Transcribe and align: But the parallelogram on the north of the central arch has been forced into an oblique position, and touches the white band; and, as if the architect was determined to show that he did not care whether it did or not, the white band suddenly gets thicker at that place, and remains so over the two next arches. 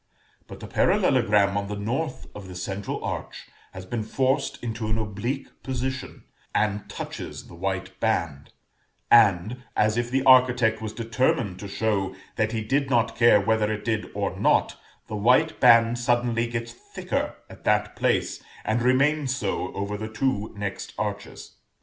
But 0.47 0.61
the 0.61 0.67
parallelogram 0.67 1.55
on 1.57 1.67
the 1.67 1.75
north 1.75 2.25
of 2.33 2.47
the 2.47 2.55
central 2.55 3.05
arch 3.05 3.45
has 3.71 3.85
been 3.85 4.01
forced 4.01 4.57
into 4.63 4.87
an 4.87 4.97
oblique 4.97 5.61
position, 5.61 6.23
and 6.55 6.89
touches 6.89 7.45
the 7.45 7.53
white 7.53 7.99
band; 7.99 8.51
and, 9.11 9.63
as 9.77 9.97
if 9.97 10.09
the 10.09 10.23
architect 10.23 10.81
was 10.81 10.91
determined 10.91 11.59
to 11.59 11.67
show 11.67 12.15
that 12.35 12.51
he 12.51 12.63
did 12.63 12.89
not 12.89 13.15
care 13.15 13.39
whether 13.39 13.71
it 13.71 13.85
did 13.85 14.07
or 14.15 14.35
not, 14.39 14.75
the 15.05 15.15
white 15.15 15.59
band 15.59 15.99
suddenly 15.99 16.47
gets 16.47 16.71
thicker 16.73 17.35
at 17.47 17.63
that 17.65 17.95
place, 17.95 18.41
and 18.65 18.81
remains 18.81 19.35
so 19.35 19.71
over 19.75 19.97
the 19.97 20.09
two 20.09 20.51
next 20.57 20.95
arches. 20.97 21.57